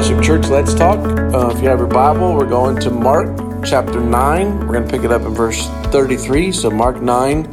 Fellowship 0.00 0.24
Church, 0.24 0.48
let's 0.48 0.72
talk. 0.72 0.98
Uh, 0.98 1.50
if 1.54 1.62
you 1.62 1.68
have 1.68 1.78
your 1.78 1.86
Bible, 1.86 2.34
we're 2.34 2.48
going 2.48 2.80
to 2.80 2.90
Mark 2.90 3.28
chapter 3.66 4.00
9. 4.00 4.60
We're 4.60 4.72
going 4.72 4.86
to 4.86 4.90
pick 4.90 5.04
it 5.04 5.12
up 5.12 5.20
in 5.20 5.34
verse 5.34 5.66
33. 5.92 6.52
So, 6.52 6.70
Mark 6.70 7.02
9, 7.02 7.44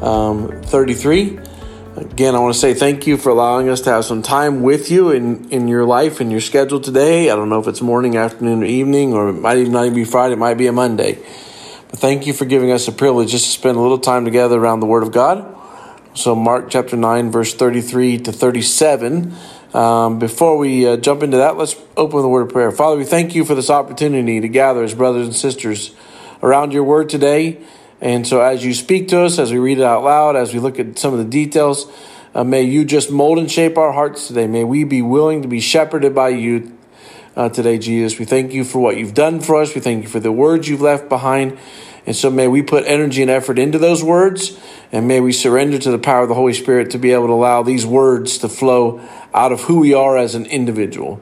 um, 0.00 0.62
33. 0.62 1.38
Again, 1.96 2.34
I 2.34 2.38
want 2.38 2.54
to 2.54 2.58
say 2.58 2.72
thank 2.72 3.06
you 3.06 3.18
for 3.18 3.28
allowing 3.28 3.68
us 3.68 3.82
to 3.82 3.90
have 3.90 4.06
some 4.06 4.22
time 4.22 4.62
with 4.62 4.90
you 4.90 5.10
in, 5.10 5.50
in 5.50 5.68
your 5.68 5.84
life 5.84 6.20
and 6.20 6.30
your 6.30 6.40
schedule 6.40 6.80
today. 6.80 7.28
I 7.28 7.36
don't 7.36 7.50
know 7.50 7.60
if 7.60 7.68
it's 7.68 7.82
morning, 7.82 8.16
afternoon, 8.16 8.62
or 8.62 8.66
evening, 8.66 9.12
or 9.12 9.28
it 9.28 9.34
might 9.34 9.58
even 9.58 9.72
not 9.74 9.84
even 9.84 9.94
be 9.94 10.04
Friday, 10.06 10.32
it 10.32 10.38
might 10.38 10.54
be 10.54 10.68
a 10.68 10.72
Monday. 10.72 11.16
But 11.90 11.98
thank 11.98 12.26
you 12.26 12.32
for 12.32 12.46
giving 12.46 12.72
us 12.72 12.86
the 12.86 12.92
privilege 12.92 13.30
just 13.30 13.44
to 13.44 13.50
spend 13.50 13.76
a 13.76 13.80
little 13.80 13.98
time 13.98 14.24
together 14.24 14.58
around 14.58 14.80
the 14.80 14.86
Word 14.86 15.02
of 15.02 15.12
God. 15.12 15.54
So, 16.14 16.34
Mark 16.34 16.70
chapter 16.70 16.96
9, 16.96 17.30
verse 17.30 17.52
33 17.52 18.20
to 18.20 18.32
37. 18.32 19.34
Um, 19.74 20.20
before 20.20 20.56
we 20.56 20.86
uh, 20.86 20.96
jump 20.96 21.24
into 21.24 21.38
that, 21.38 21.56
let's 21.56 21.74
open 21.96 22.14
with 22.14 22.24
a 22.24 22.28
word 22.28 22.42
of 22.42 22.50
prayer. 22.50 22.70
Father, 22.70 22.96
we 22.96 23.04
thank 23.04 23.34
you 23.34 23.44
for 23.44 23.56
this 23.56 23.70
opportunity 23.70 24.40
to 24.40 24.48
gather 24.48 24.84
as 24.84 24.94
brothers 24.94 25.26
and 25.26 25.34
sisters 25.34 25.92
around 26.44 26.72
your 26.72 26.84
word 26.84 27.08
today. 27.08 27.60
And 28.00 28.24
so, 28.24 28.40
as 28.40 28.64
you 28.64 28.72
speak 28.72 29.08
to 29.08 29.22
us, 29.22 29.40
as 29.40 29.50
we 29.50 29.58
read 29.58 29.78
it 29.78 29.84
out 29.84 30.04
loud, 30.04 30.36
as 30.36 30.54
we 30.54 30.60
look 30.60 30.78
at 30.78 30.96
some 30.96 31.12
of 31.12 31.18
the 31.18 31.24
details, 31.24 31.90
uh, 32.36 32.44
may 32.44 32.62
you 32.62 32.84
just 32.84 33.10
mold 33.10 33.38
and 33.38 33.50
shape 33.50 33.76
our 33.76 33.92
hearts 33.92 34.28
today. 34.28 34.46
May 34.46 34.62
we 34.62 34.84
be 34.84 35.02
willing 35.02 35.42
to 35.42 35.48
be 35.48 35.58
shepherded 35.58 36.14
by 36.14 36.28
you 36.28 36.78
uh, 37.36 37.48
today, 37.48 37.78
Jesus. 37.78 38.18
We 38.18 38.24
thank 38.24 38.52
you 38.52 38.64
for 38.64 38.78
what 38.78 38.96
you've 38.96 39.14
done 39.14 39.40
for 39.40 39.60
us. 39.60 39.74
We 39.74 39.80
thank 39.80 40.02
you 40.02 40.08
for 40.08 40.20
the 40.20 40.32
words 40.32 40.68
you've 40.68 40.80
left 40.80 41.08
behind. 41.08 41.58
And 42.06 42.14
so 42.14 42.30
may 42.30 42.48
we 42.48 42.62
put 42.62 42.84
energy 42.86 43.22
and 43.22 43.30
effort 43.30 43.58
into 43.58 43.78
those 43.78 44.04
words, 44.04 44.58
and 44.92 45.08
may 45.08 45.20
we 45.20 45.32
surrender 45.32 45.78
to 45.78 45.90
the 45.90 45.98
power 45.98 46.22
of 46.22 46.28
the 46.28 46.34
Holy 46.34 46.52
Spirit 46.52 46.90
to 46.90 46.98
be 46.98 47.12
able 47.12 47.28
to 47.28 47.32
allow 47.32 47.62
these 47.62 47.86
words 47.86 48.38
to 48.38 48.48
flow 48.48 49.00
out 49.32 49.52
of 49.52 49.62
who 49.62 49.80
we 49.80 49.94
are 49.94 50.18
as 50.18 50.34
an 50.34 50.44
individual. 50.46 51.20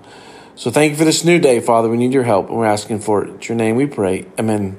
So 0.57 0.71
thank 0.71 0.91
you 0.91 0.97
for 0.97 1.05
this 1.05 1.25
new 1.25 1.39
day, 1.39 1.61
Father. 1.61 1.89
We 1.89 1.97
need 1.97 2.13
your 2.13 2.25
help, 2.25 2.49
and 2.49 2.59
we're 2.59 2.67
asking 2.67 3.01
for 3.01 3.25
it. 3.25 3.29
In 3.31 3.41
your 3.43 3.57
name 3.57 3.77
we 3.77 3.87
pray. 3.87 4.27
Amen. 4.39 4.79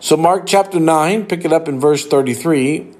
So, 0.00 0.16
Mark 0.16 0.46
chapter 0.46 0.80
9, 0.80 1.26
pick 1.26 1.44
it 1.44 1.52
up 1.52 1.68
in 1.68 1.78
verse 1.78 2.06
33. 2.06 2.94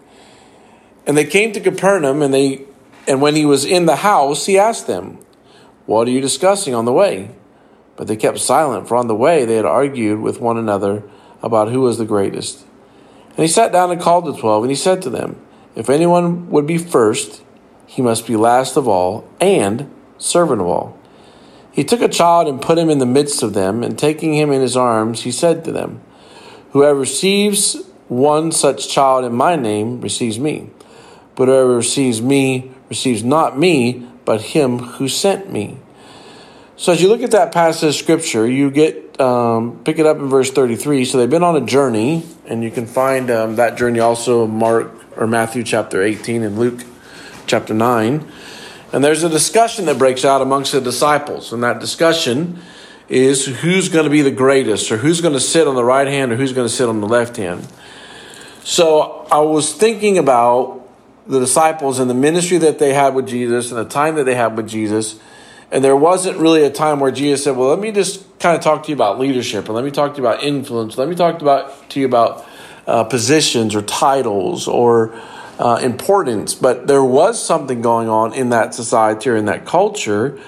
And 1.07 1.17
they 1.17 1.25
came 1.25 1.53
to 1.53 1.61
Capernaum, 1.61 2.21
and 2.21 2.35
they 2.35 2.67
and 3.07 3.21
when 3.21 3.35
he 3.35 3.45
was 3.45 3.65
in 3.65 3.87
the 3.87 3.97
house, 3.97 4.47
he 4.47 4.59
asked 4.59 4.87
them, 4.87 5.19
What 5.87 6.07
are 6.07 6.11
you 6.11 6.21
discussing 6.21 6.75
on 6.75 6.85
the 6.85 6.93
way? 6.93 7.31
But 8.01 8.07
they 8.07 8.17
kept 8.17 8.39
silent, 8.39 8.89
for 8.89 8.97
on 8.97 9.09
the 9.09 9.15
way 9.15 9.45
they 9.45 9.57
had 9.57 9.67
argued 9.67 10.23
with 10.23 10.41
one 10.41 10.57
another 10.57 11.03
about 11.43 11.69
who 11.69 11.83
was 11.83 11.99
the 11.99 12.07
greatest. 12.07 12.65
And 13.29 13.41
he 13.41 13.47
sat 13.47 13.73
down 13.73 13.91
and 13.91 14.01
called 14.01 14.25
the 14.25 14.35
twelve, 14.35 14.65
and 14.65 14.71
he 14.71 14.75
said 14.75 15.03
to 15.03 15.11
them, 15.11 15.39
If 15.77 15.91
anyone 15.91 16.49
would 16.49 16.67
be 16.67 16.79
first, 16.79 17.43
he 17.85 18.01
must 18.01 18.27
be 18.27 18.37
last 18.37 18.79
of 18.79 18.89
all 18.89 19.29
and 19.39 19.91
servant 20.17 20.63
of 20.63 20.67
all. 20.67 20.99
He 21.73 21.85
took 21.85 22.01
a 22.01 22.09
child 22.09 22.49
and 22.49 22.63
put 22.63 22.79
him 22.79 22.89
in 22.89 23.01
the 23.01 23.05
midst 23.05 23.43
of 23.43 23.53
them, 23.53 23.83
and 23.83 23.99
taking 23.99 24.33
him 24.33 24.51
in 24.51 24.63
his 24.63 24.79
arms, 24.79 25.25
he 25.25 25.31
said 25.31 25.63
to 25.67 25.71
them, 25.71 26.01
Whoever 26.71 27.01
receives 27.01 27.85
one 28.09 28.51
such 28.51 28.89
child 28.89 29.27
in 29.27 29.35
my 29.35 29.57
name 29.57 30.01
receives 30.01 30.39
me. 30.39 30.71
But 31.37 31.49
whoever 31.49 31.77
receives 31.77 32.23
me 32.23 32.71
receives 32.89 33.23
not 33.23 33.59
me, 33.59 34.09
but 34.25 34.41
him 34.41 34.79
who 34.79 35.07
sent 35.07 35.53
me. 35.53 35.77
So 36.81 36.95
as 36.95 37.03
you 37.03 37.09
look 37.09 37.23
at 37.23 37.33
that 37.33 37.53
passage 37.53 37.91
of 37.91 37.95
scripture, 37.95 38.49
you 38.49 38.71
get 38.71 39.21
um, 39.21 39.85
pick 39.85 39.99
it 39.99 40.07
up 40.07 40.17
in 40.17 40.31
verse 40.31 40.51
33. 40.51 41.05
So 41.05 41.19
they've 41.19 41.29
been 41.29 41.43
on 41.43 41.55
a 41.55 41.61
journey, 41.61 42.25
and 42.47 42.65
you 42.65 42.71
can 42.71 42.87
find 42.87 43.31
um, 43.31 43.57
that 43.57 43.77
journey 43.77 44.01
also 44.01 44.47
Mark 44.47 44.91
or 45.15 45.27
Matthew 45.27 45.63
chapter 45.63 46.03
18 46.03 46.43
and 46.43 46.59
Luke 46.59 46.83
chapter 47.47 47.75
9. 47.75 48.27
And 48.95 49.05
there's 49.05 49.23
a 49.23 49.29
discussion 49.29 49.85
that 49.85 49.99
breaks 49.99 50.25
out 50.25 50.41
amongst 50.41 50.73
the 50.73 50.81
disciples, 50.81 51.53
and 51.53 51.63
that 51.63 51.81
discussion 51.81 52.61
is 53.11 53.45
who's 53.45 53.91
going 53.91 54.05
to 54.05 54.11
be 54.11 54.23
the 54.23 54.31
greatest, 54.31 54.91
or 54.91 54.97
who's 54.97 55.21
going 55.21 55.35
to 55.35 55.41
sit 55.41 55.69
on 55.69 55.75
the 55.75 55.85
right 55.85 56.09
hand, 56.09 56.33
or 56.33 56.37
who's 56.37 56.55
going 56.55 56.67
to 56.67 56.73
sit 56.73 56.89
on 56.89 57.03
the 57.03 57.09
left 57.09 57.37
hand. 57.37 57.69
So 58.65 59.27
I 59.31 59.41
was 59.41 59.75
thinking 59.75 60.17
about 60.17 60.89
the 61.27 61.41
disciples 61.41 61.99
and 61.99 62.09
the 62.09 62.15
ministry 62.15 62.57
that 62.57 62.79
they 62.79 62.95
had 62.95 63.15
with 63.15 63.29
Jesus 63.29 63.71
and 63.71 63.79
the 63.79 63.91
time 63.91 64.15
that 64.15 64.25
they 64.25 64.35
had 64.35 64.57
with 64.57 64.67
Jesus 64.67 65.21
and 65.71 65.85
there 65.85 65.97
wasn't 65.97 66.39
really 66.39 66.65
a 66.65 66.71
time 66.71 67.01
where 67.01 67.11
Jesus 67.11 67.45
said, 67.45 67.57
Well, 67.57 67.69
let 67.69 67.79
me 67.79 67.93
just 67.93 68.39
kind 68.39 68.57
of 68.57 68.63
talk 68.63 68.85
to 68.85 68.89
you 68.89 68.95
about 68.95 69.19
leadership 69.19 69.67
and 69.67 69.75
let 69.75 69.85
me 69.85 69.91
talk 69.91 70.15
to 70.15 70.21
you 70.21 70.27
about 70.27 70.43
influence. 70.43 70.97
Let 70.99 71.09
me 71.09 71.15
talk 71.15 71.41
about, 71.41 71.91
to 71.91 72.01
you 72.01 72.07
about 72.07 72.47
uh, 72.87 73.05
positions 73.05 73.75
or 73.75 73.83
titles 73.83 74.67
or 74.67 75.15
uh, 75.59 75.79
importance. 75.83 76.55
But 76.55 76.87
there 76.87 77.05
was 77.05 77.43
something 77.43 77.83
going 77.83 78.09
on 78.09 78.33
in 78.33 78.49
that 78.51 78.75
society 78.75 79.31
or 79.31 79.37
in 79.37 79.45
that 79.45 79.67
culture 79.67 80.41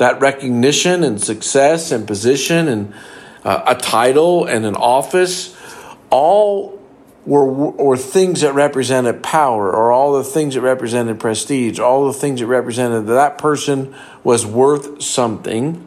that 0.00 0.18
recognition 0.22 1.04
and 1.04 1.20
success 1.20 1.92
and 1.92 2.06
position 2.06 2.68
and 2.68 2.94
uh, 3.44 3.62
a 3.66 3.74
title 3.74 4.46
and 4.46 4.64
an 4.64 4.74
office 4.74 5.54
all 6.08 6.79
were, 7.26 7.44
were 7.44 7.96
things 7.96 8.40
that 8.40 8.54
represented 8.54 9.22
power 9.22 9.70
or 9.70 9.92
all 9.92 10.14
the 10.14 10.24
things 10.24 10.54
that 10.54 10.62
represented 10.62 11.20
prestige, 11.20 11.78
all 11.78 12.06
the 12.06 12.12
things 12.12 12.40
that 12.40 12.46
represented 12.46 13.06
that 13.06 13.14
that 13.14 13.38
person 13.38 13.94
was 14.24 14.46
worth 14.46 15.02
something. 15.02 15.86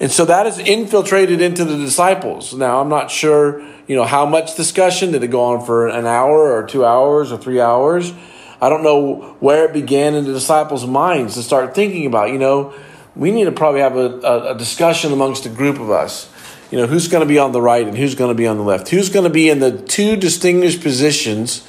And 0.00 0.10
so 0.10 0.24
that 0.26 0.46
is 0.46 0.58
infiltrated 0.58 1.40
into 1.40 1.64
the 1.64 1.76
disciples. 1.76 2.52
Now, 2.52 2.80
I'm 2.80 2.88
not 2.88 3.10
sure, 3.10 3.60
you 3.86 3.96
know, 3.96 4.04
how 4.04 4.26
much 4.26 4.56
discussion 4.56 5.12
did 5.12 5.22
it 5.22 5.28
go 5.28 5.44
on 5.44 5.64
for 5.64 5.88
an 5.88 6.04
hour 6.04 6.52
or 6.52 6.66
two 6.66 6.84
hours 6.84 7.32
or 7.32 7.38
three 7.38 7.60
hours? 7.60 8.12
I 8.60 8.68
don't 8.68 8.82
know 8.82 9.36
where 9.40 9.66
it 9.66 9.72
began 9.72 10.14
in 10.14 10.24
the 10.24 10.32
disciples' 10.32 10.86
minds 10.86 11.34
to 11.34 11.42
start 11.42 11.74
thinking 11.74 12.06
about, 12.06 12.30
you 12.30 12.38
know, 12.38 12.74
we 13.16 13.30
need 13.30 13.44
to 13.44 13.52
probably 13.52 13.80
have 13.80 13.96
a, 13.96 14.20
a, 14.20 14.54
a 14.54 14.58
discussion 14.58 15.12
amongst 15.12 15.46
a 15.46 15.48
group 15.48 15.78
of 15.78 15.90
us 15.90 16.28
you 16.70 16.78
know, 16.78 16.86
who's 16.86 17.08
going 17.08 17.22
to 17.22 17.28
be 17.28 17.38
on 17.38 17.52
the 17.52 17.62
right 17.62 17.86
and 17.86 17.96
who's 17.96 18.14
going 18.14 18.30
to 18.30 18.34
be 18.34 18.46
on 18.46 18.56
the 18.56 18.62
left? 18.62 18.88
Who's 18.88 19.08
going 19.08 19.24
to 19.24 19.30
be 19.30 19.48
in 19.48 19.60
the 19.60 19.78
two 19.82 20.16
distinguished 20.16 20.82
positions 20.82 21.66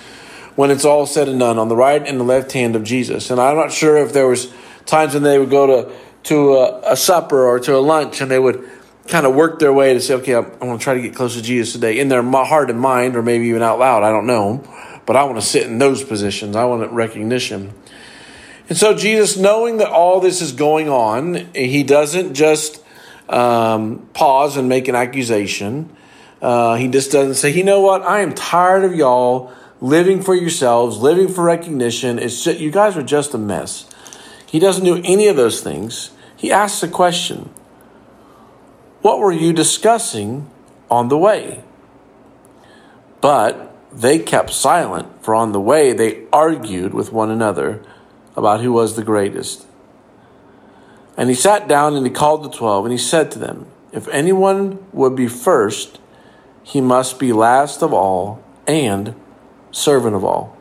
when 0.56 0.72
it's 0.72 0.86
all 0.86 1.06
said 1.06 1.28
and 1.28 1.40
done 1.40 1.60
on 1.60 1.68
the 1.68 1.76
right 1.76 2.06
and 2.06 2.20
the 2.20 2.24
left 2.24 2.52
hand 2.54 2.76
of 2.76 2.84
Jesus? 2.84 3.30
And 3.30 3.40
I'm 3.40 3.56
not 3.56 3.72
sure 3.72 3.98
if 3.98 4.14
there 4.14 4.28
was 4.28 4.52
times 4.86 5.14
when 5.14 5.24
they 5.24 5.40
would 5.40 5.50
go 5.50 5.68
to 5.68 5.96
to 6.24 6.56
a, 6.56 6.94
a 6.94 6.98
supper 6.98 7.46
or 7.46 7.60
to 7.60 7.76
a 7.76 7.78
lunch 7.78 8.20
and 8.20 8.32
they 8.32 8.40
would 8.40 8.68
kind 9.08 9.26
of 9.26 9.36
work 9.36 9.60
their 9.60 9.72
way 9.72 9.94
to 9.94 10.02
say, 10.02 10.16
okay, 10.16 10.36
I'm, 10.36 10.46
I'm 10.46 10.60
going 10.60 10.78
to 10.78 10.84
try 10.84 10.96
to 10.96 11.02
get 11.02 11.16
close 11.16 11.36
to 11.36 11.42
Jesus 11.42 11.74
today 11.74 12.00
in 12.00 12.08
their 12.08 12.24
heart 12.24 12.70
and 12.70 12.80
mind, 12.80 13.16
or 13.16 13.22
maybe 13.22 13.46
even 13.48 13.62
out 13.62 13.80
loud. 13.80 14.04
I 14.04 14.10
don't 14.10 14.26
know. 14.26 14.64
But 15.06 15.16
I 15.16 15.24
want 15.26 15.36
to 15.36 15.46
sit 15.46 15.68
in 15.68 15.78
those 15.78 16.04
positions. 16.04 16.56
I 16.56 16.66
want 16.66 16.92
recognition. 16.92 17.74
And 18.68 18.78
so, 18.78 18.96
Jesus, 18.96 19.38
knowing 19.38 19.78
that 19.78 19.90
all 19.90 20.20
this 20.20 20.42
is 20.42 20.52
going 20.52 20.90
on, 20.90 21.54
he 21.54 21.84
doesn't 21.84 22.34
just 22.34 22.84
um, 23.30 24.08
pause 24.14 24.58
and 24.58 24.70
make 24.70 24.88
an 24.88 24.96
accusation. 24.96 25.96
Uh, 26.42 26.76
he 26.76 26.88
just 26.88 27.12
doesn't 27.12 27.36
say, 27.36 27.50
you 27.50 27.64
know 27.64 27.82
what, 27.82 28.02
I 28.04 28.22
am 28.22 28.34
tired 28.34 28.84
of 28.84 28.96
y'all 28.96 29.52
living 29.82 30.22
for 30.22 30.36
yourselves, 30.36 30.98
living 30.98 31.28
for 31.28 31.44
recognition. 31.44 32.20
It's 32.20 32.44
just, 32.44 32.60
you 32.60 32.72
guys 32.72 32.98
are 32.98 33.04
just 33.04 33.34
a 33.34 33.38
mess. 33.38 33.90
He 34.46 34.60
doesn't 34.60 34.86
do 34.86 35.02
any 35.04 35.28
of 35.28 35.36
those 35.36 35.62
things. 35.62 36.12
He 36.36 36.52
asks 36.52 36.84
a 36.84 36.88
question 36.88 37.50
What 39.02 39.20
were 39.20 39.32
you 39.32 39.54
discussing 39.54 40.50
on 40.90 41.10
the 41.10 41.18
way? 41.18 41.64
But 43.22 43.76
they 43.92 44.20
kept 44.20 44.52
silent, 44.52 45.24
for 45.24 45.34
on 45.34 45.52
the 45.52 45.60
way 45.60 45.94
they 45.94 46.26
argued 46.32 46.94
with 46.94 47.12
one 47.12 47.32
another 47.32 47.82
about 48.36 48.62
who 48.62 48.72
was 48.72 48.96
the 48.96 49.04
greatest. 49.04 49.66
And 51.18 51.30
he 51.30 51.36
sat 51.36 51.68
down 51.68 51.96
and 51.96 52.06
he 52.06 52.12
called 52.12 52.44
the 52.44 52.50
twelve, 52.50 52.86
and 52.86 52.92
he 52.92 52.98
said 52.98 53.32
to 53.32 53.40
them, 53.40 53.68
If 53.92 54.08
anyone 54.10 54.86
would 54.92 55.16
be 55.16 55.28
first, 55.28 56.00
he 56.64 56.82
must 56.82 57.20
be 57.20 57.32
last 57.32 57.82
of 57.82 57.94
all 57.94 58.44
and 58.68 59.16
servant 59.72 60.16
of 60.16 60.24
all. 60.26 60.58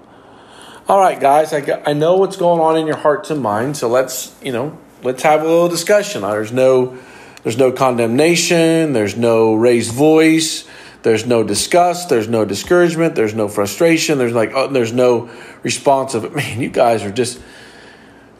All 0.87 1.01
right, 1.01 1.19
guys, 1.19 1.53
I, 1.53 1.83
I 1.87 1.95
know 1.95 2.17
what's 2.17 2.37
going 2.37 2.61
on 2.61 2.77
in 2.77 2.87
your 2.87 2.97
hearts 2.97 3.31
and 3.31 3.41
minds, 3.41 3.79
so 3.79 3.89
let's, 3.89 4.35
you 4.43 4.53
know, 4.53 4.79
let's 5.03 5.23
have 5.23 5.41
a 5.41 5.45
little 5.45 5.69
discussion. 5.69 6.23
Uh, 6.23 6.33
there's 6.33 6.53
no, 6.53 6.99
there's 7.43 7.57
no 7.57 7.73
condemnation, 7.73 8.93
there's 8.93 9.17
no 9.17 9.55
raised 9.55 9.95
voice, 9.95 10.69
there's 11.03 11.27
no 11.27 11.43
disgust, 11.43 12.11
there's 12.11 12.29
no 12.29 12.45
discouragement, 12.45 13.15
there's 13.15 13.35
no 13.35 13.49
frustration, 13.49 14.19
there's 14.19 14.35
like, 14.35 14.53
oh, 14.55 14.69
there's 14.69 14.93
no 14.93 15.31
response 15.63 16.13
of 16.15 16.25
it. 16.25 16.35
Man, 16.35 16.61
you 16.61 16.69
guys 16.69 17.03
are 17.03 17.11
just 17.11 17.41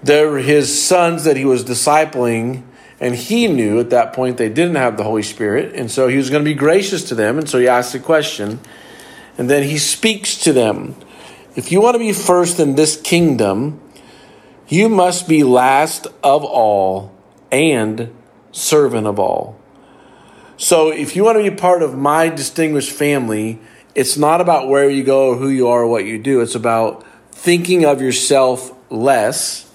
they 0.05 0.25
were 0.27 0.39
his 0.39 0.83
sons 0.83 1.25
that 1.25 1.37
he 1.37 1.45
was 1.45 1.65
discipling, 1.65 2.63
and 3.01 3.15
he 3.15 3.49
knew 3.49 3.81
at 3.81 3.91
that 3.91 4.13
point 4.13 4.37
they 4.37 4.49
didn't 4.49 4.77
have 4.77 4.97
the 4.97 5.05
Holy 5.05 5.23
Spirit, 5.23 5.75
and 5.75 5.91
so 5.91 6.09
he 6.09 6.17
was 6.17 6.31
going 6.31 6.45
to 6.45 6.49
be 6.49 6.55
gracious 6.55 7.09
to 7.09 7.15
them, 7.15 7.39
and 7.39 7.49
so 7.49 7.59
he 7.59 7.67
asked 7.67 7.95
a 7.95 7.99
question, 7.99 8.61
and 9.39 9.49
then 9.49 9.63
he 9.63 9.79
speaks 9.79 10.37
to 10.39 10.53
them. 10.53 10.95
If 11.57 11.73
you 11.73 11.81
want 11.81 11.95
to 11.95 11.99
be 11.99 12.13
first 12.13 12.61
in 12.61 12.75
this 12.75 13.01
kingdom, 13.01 13.81
you 14.69 14.89
must 14.89 15.29
be 15.29 15.43
last 15.43 16.07
of 16.23 16.45
all 16.45 17.13
and 17.51 18.15
servant 18.53 19.07
of 19.07 19.19
all. 19.19 19.59
So 20.57 20.91
if 20.91 21.17
you 21.17 21.25
want 21.25 21.39
to 21.39 21.51
be 21.51 21.55
part 21.55 21.83
of 21.83 21.97
my 21.97 22.29
distinguished 22.29 22.93
family, 22.93 23.59
it's 23.95 24.17
not 24.17 24.41
about 24.41 24.69
where 24.69 24.89
you 24.89 25.03
go 25.03 25.31
or 25.31 25.37
who 25.37 25.49
you 25.49 25.69
are 25.69 25.83
or 25.83 25.87
what 25.87 26.05
you 26.05 26.19
do. 26.19 26.41
It's 26.41 26.55
about 26.55 27.05
thinking 27.33 27.85
of 27.85 28.01
yourself 28.01 28.73
less 28.91 29.71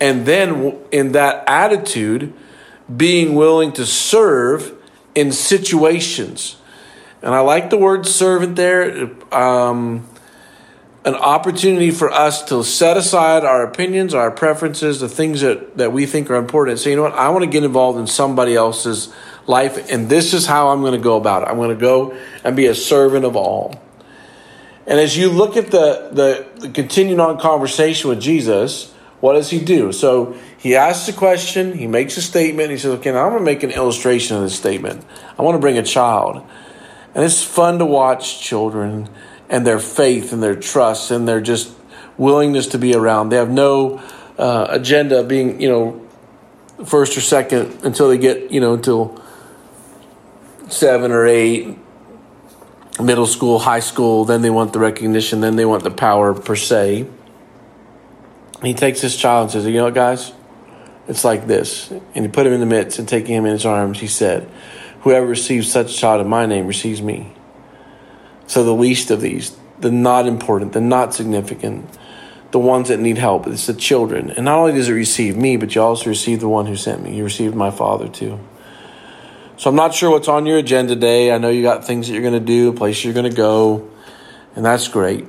and 0.00 0.26
then 0.26 0.78
in 0.90 1.12
that 1.12 1.44
attitude, 1.48 2.32
being 2.94 3.34
willing 3.34 3.72
to 3.72 3.84
serve 3.84 4.72
in 5.14 5.32
situations. 5.32 6.56
And 7.22 7.34
I 7.34 7.40
like 7.40 7.70
the 7.70 7.76
word 7.76 8.06
servant 8.06 8.56
there. 8.56 9.10
Um, 9.34 10.08
an 11.04 11.14
opportunity 11.14 11.90
for 11.90 12.10
us 12.10 12.42
to 12.44 12.62
set 12.62 12.96
aside 12.96 13.44
our 13.44 13.62
opinions, 13.62 14.14
our 14.14 14.30
preferences, 14.30 15.00
the 15.00 15.08
things 15.08 15.40
that, 15.40 15.78
that 15.78 15.92
we 15.92 16.06
think 16.06 16.30
are 16.30 16.36
important, 16.36 16.78
say, 16.78 16.90
you 16.90 16.96
know 16.96 17.02
what, 17.02 17.14
I 17.14 17.30
want 17.30 17.44
to 17.44 17.50
get 17.50 17.64
involved 17.64 17.98
in 17.98 18.06
somebody 18.06 18.54
else's 18.54 19.12
life, 19.46 19.90
and 19.90 20.10
this 20.10 20.34
is 20.34 20.44
how 20.44 20.68
I'm 20.68 20.80
going 20.80 20.92
to 20.92 20.98
go 20.98 21.16
about 21.16 21.42
it. 21.42 21.48
I'm 21.48 21.56
going 21.56 21.70
to 21.70 21.80
go 21.80 22.18
and 22.44 22.54
be 22.54 22.66
a 22.66 22.74
servant 22.74 23.24
of 23.24 23.36
all. 23.36 23.80
And 24.86 24.98
as 25.00 25.16
you 25.16 25.30
look 25.30 25.56
at 25.56 25.70
the, 25.70 26.10
the, 26.12 26.60
the 26.60 26.70
continuing 26.70 27.20
on 27.20 27.38
conversation 27.38 28.10
with 28.10 28.20
Jesus, 28.20 28.92
what 29.20 29.32
does 29.32 29.50
he 29.50 29.60
do? 29.60 29.92
So 29.92 30.36
he 30.56 30.76
asks 30.76 31.08
a 31.08 31.12
question, 31.12 31.72
he 31.72 31.86
makes 31.86 32.16
a 32.16 32.22
statement, 32.22 32.70
he 32.70 32.78
says, 32.78 32.92
Okay, 32.98 33.10
now 33.10 33.26
I'm 33.26 33.36
to 33.36 33.40
make 33.40 33.62
an 33.62 33.70
illustration 33.70 34.36
of 34.36 34.42
this 34.42 34.56
statement. 34.56 35.04
I 35.38 35.42
want 35.42 35.56
to 35.56 35.60
bring 35.60 35.76
a 35.76 35.82
child. 35.82 36.46
And 37.14 37.24
it's 37.24 37.42
fun 37.42 37.78
to 37.78 37.84
watch 37.84 38.40
children 38.40 39.08
and 39.48 39.66
their 39.66 39.80
faith 39.80 40.32
and 40.32 40.42
their 40.42 40.54
trust 40.54 41.10
and 41.10 41.26
their 41.26 41.40
just 41.40 41.72
willingness 42.16 42.68
to 42.68 42.78
be 42.78 42.94
around. 42.94 43.30
They 43.30 43.36
have 43.36 43.50
no 43.50 44.00
uh, 44.38 44.66
agenda 44.68 45.24
being, 45.24 45.60
you 45.60 45.68
know, 45.68 46.06
first 46.84 47.16
or 47.16 47.20
second 47.20 47.84
until 47.84 48.08
they 48.08 48.18
get, 48.18 48.52
you 48.52 48.60
know, 48.60 48.74
until 48.74 49.20
seven 50.68 51.10
or 51.10 51.26
eight, 51.26 51.76
middle 53.02 53.26
school, 53.26 53.58
high 53.58 53.80
school. 53.80 54.24
Then 54.24 54.42
they 54.42 54.50
want 54.50 54.72
the 54.72 54.78
recognition. 54.78 55.40
Then 55.40 55.56
they 55.56 55.64
want 55.64 55.82
the 55.82 55.90
power 55.90 56.34
per 56.34 56.54
se. 56.54 57.08
He 58.62 58.74
takes 58.74 59.00
this 59.00 59.16
child 59.16 59.44
and 59.44 59.52
says, 59.52 59.66
You 59.66 59.74
know 59.74 59.84
what, 59.84 59.94
guys? 59.94 60.32
It's 61.06 61.24
like 61.24 61.46
this. 61.46 61.90
And 61.90 62.24
he 62.24 62.28
put 62.28 62.46
him 62.46 62.52
in 62.52 62.60
the 62.60 62.66
midst 62.66 62.98
and 62.98 63.08
taking 63.08 63.34
him 63.34 63.46
in 63.46 63.52
his 63.52 63.64
arms, 63.64 64.00
he 64.00 64.06
said, 64.06 64.48
Whoever 65.00 65.26
receives 65.26 65.70
such 65.70 65.94
a 65.94 65.96
child 65.96 66.20
in 66.20 66.28
my 66.28 66.46
name 66.46 66.66
receives 66.66 67.00
me. 67.00 67.32
So 68.46 68.64
the 68.64 68.74
least 68.74 69.10
of 69.10 69.20
these, 69.20 69.56
the 69.78 69.90
not 69.90 70.26
important, 70.26 70.72
the 70.72 70.80
not 70.80 71.14
significant, 71.14 71.88
the 72.50 72.58
ones 72.58 72.88
that 72.88 72.98
need 72.98 73.18
help, 73.18 73.46
it's 73.46 73.66
the 73.66 73.74
children. 73.74 74.30
And 74.30 74.46
not 74.46 74.58
only 74.58 74.72
does 74.72 74.88
it 74.88 74.92
receive 74.92 75.36
me, 75.36 75.56
but 75.56 75.74
you 75.74 75.82
also 75.82 76.08
receive 76.08 76.40
the 76.40 76.48
one 76.48 76.66
who 76.66 76.76
sent 76.76 77.02
me. 77.02 77.14
You 77.14 77.24
received 77.24 77.54
my 77.54 77.70
Father 77.70 78.08
too. 78.08 78.40
So 79.56 79.70
I'm 79.70 79.76
not 79.76 79.94
sure 79.94 80.10
what's 80.10 80.28
on 80.28 80.46
your 80.46 80.58
agenda 80.58 80.94
today. 80.94 81.32
I 81.32 81.38
know 81.38 81.50
you 81.50 81.62
got 81.62 81.84
things 81.84 82.06
that 82.06 82.14
you're 82.14 82.22
going 82.22 82.32
to 82.32 82.40
do, 82.40 82.72
places 82.72 83.04
you're 83.04 83.14
going 83.14 83.30
to 83.30 83.36
go, 83.36 83.90
and 84.56 84.64
that's 84.64 84.88
great. 84.88 85.26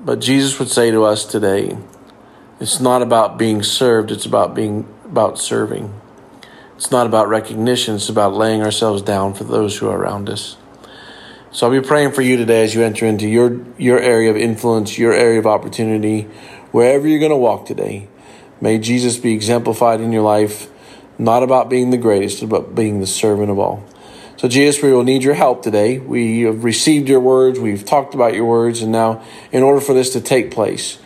But 0.00 0.20
Jesus 0.20 0.58
would 0.58 0.68
say 0.68 0.90
to 0.90 1.04
us 1.04 1.24
today, 1.24 1.76
it's 2.60 2.80
not 2.80 3.02
about 3.02 3.38
being 3.38 3.62
served, 3.62 4.10
it's 4.10 4.26
about 4.26 4.54
being 4.54 4.88
about 5.04 5.38
serving. 5.38 5.92
It's 6.76 6.90
not 6.90 7.06
about 7.06 7.28
recognition, 7.28 7.96
it's 7.96 8.08
about 8.08 8.34
laying 8.34 8.62
ourselves 8.62 9.02
down 9.02 9.34
for 9.34 9.44
those 9.44 9.76
who 9.76 9.88
are 9.88 9.98
around 9.98 10.28
us. 10.28 10.56
So 11.50 11.66
I'll 11.66 11.80
be 11.80 11.86
praying 11.86 12.12
for 12.12 12.22
you 12.22 12.36
today 12.36 12.62
as 12.62 12.74
you 12.74 12.82
enter 12.82 13.06
into 13.06 13.26
your, 13.26 13.64
your 13.78 13.98
area 13.98 14.30
of 14.30 14.36
influence, 14.36 14.98
your 14.98 15.12
area 15.12 15.38
of 15.38 15.46
opportunity, 15.46 16.22
wherever 16.72 17.08
you're 17.08 17.18
going 17.18 17.30
to 17.30 17.36
walk 17.36 17.66
today. 17.66 18.08
May 18.60 18.78
Jesus 18.78 19.16
be 19.16 19.32
exemplified 19.32 20.00
in 20.00 20.12
your 20.12 20.22
life, 20.22 20.68
not 21.18 21.42
about 21.42 21.68
being 21.68 21.90
the 21.90 21.96
greatest, 21.96 22.48
but 22.48 22.74
being 22.74 23.00
the 23.00 23.06
servant 23.06 23.50
of 23.50 23.58
all. 23.58 23.84
So, 24.36 24.46
Jesus, 24.46 24.82
we 24.82 24.92
will 24.92 25.02
need 25.02 25.24
your 25.24 25.34
help 25.34 25.62
today. 25.62 25.98
We 25.98 26.42
have 26.42 26.62
received 26.62 27.08
your 27.08 27.18
words, 27.18 27.58
we've 27.58 27.84
talked 27.84 28.14
about 28.14 28.34
your 28.34 28.44
words, 28.44 28.82
and 28.82 28.92
now, 28.92 29.22
in 29.50 29.62
order 29.62 29.80
for 29.80 29.94
this 29.94 30.12
to 30.12 30.20
take 30.20 30.52
place, 30.52 30.98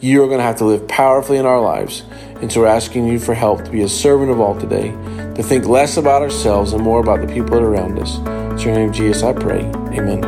you 0.00 0.22
are 0.22 0.26
going 0.26 0.38
to 0.38 0.44
have 0.44 0.56
to 0.56 0.64
live 0.64 0.86
powerfully 0.88 1.38
in 1.38 1.46
our 1.46 1.60
lives. 1.60 2.02
And 2.40 2.52
so 2.52 2.60
we're 2.60 2.66
asking 2.66 3.06
you 3.06 3.18
for 3.18 3.34
help 3.34 3.64
to 3.64 3.70
be 3.70 3.82
a 3.82 3.88
servant 3.88 4.30
of 4.30 4.40
all 4.40 4.58
today, 4.58 4.90
to 5.34 5.42
think 5.42 5.66
less 5.66 5.96
about 5.96 6.22
ourselves 6.22 6.72
and 6.72 6.82
more 6.82 7.00
about 7.00 7.26
the 7.26 7.32
people 7.32 7.50
that 7.50 7.62
are 7.62 7.72
around 7.72 7.98
us. 7.98 8.18
In 8.18 8.58
your 8.58 8.74
name, 8.74 8.92
Jesus, 8.92 9.22
I 9.22 9.32
pray. 9.32 9.60
Amen. 9.60 10.20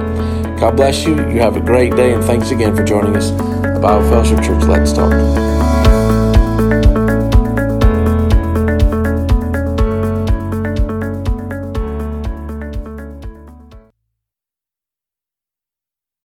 God 0.59 0.77
bless 0.77 1.05
you. 1.05 1.17
You 1.17 1.41
have 1.41 1.57
a 1.57 1.61
great 1.61 1.95
day, 1.97 2.15
and 2.15 2.25
thanks 2.25 2.51
again 2.51 2.75
for 2.75 2.83
joining 2.83 3.15
us 3.17 3.31
at 3.31 3.81
Bible 3.81 4.09
Fellowship 4.09 4.43
Church. 4.43 4.65
Let's 4.65 4.93
talk. 4.93 5.88